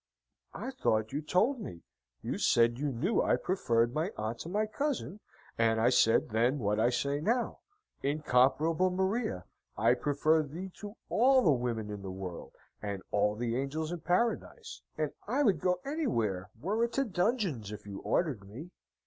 [0.55, 1.83] "I thought you told me.
[2.23, 5.19] You said you knew I preferred my aunt to my cousin,
[5.59, 7.59] and I said then what I say now,
[8.01, 9.45] 'Incomparable Maria!
[9.77, 13.99] I prefer thee to all the women in the world and all the angels in
[13.99, 18.71] Paradise and I would go anywhere, were it to dungeons, if you ordered me!'